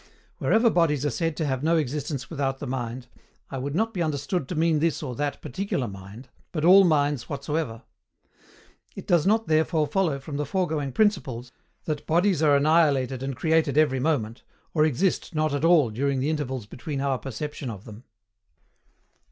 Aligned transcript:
Wherever 0.39 0.71
bodies 0.71 1.05
are 1.05 1.11
said 1.11 1.37
to 1.37 1.45
have 1.45 1.61
no 1.61 1.77
existence 1.77 2.27
without 2.27 2.57
the 2.57 2.65
mind, 2.65 3.05
I 3.51 3.59
would 3.59 3.75
not 3.75 3.93
be 3.93 4.01
understood 4.01 4.47
to 4.47 4.55
mean 4.55 4.79
this 4.79 5.03
or 5.03 5.13
that 5.13 5.43
particular 5.43 5.87
mind, 5.87 6.27
but 6.51 6.65
ALL 6.65 6.83
MINDS 6.83 7.29
WHATSOEVER. 7.29 7.83
It 8.95 9.05
does 9.05 9.27
not 9.27 9.45
therefore 9.45 9.85
follow 9.85 10.17
from 10.19 10.37
the 10.37 10.45
foregoing 10.47 10.91
principles 10.91 11.51
that 11.85 12.07
bodies 12.07 12.41
are 12.41 12.55
annihilated 12.55 13.21
and 13.21 13.35
created 13.37 13.77
every 13.77 13.99
moment, 13.99 14.41
or 14.73 14.85
exist 14.87 15.35
not 15.35 15.53
at 15.53 15.63
all 15.63 15.91
during 15.91 16.19
the 16.19 16.31
intervals 16.31 16.65
between 16.65 16.99
our 16.99 17.19
perception 17.19 17.69
of 17.69 17.85
them. 17.85 18.03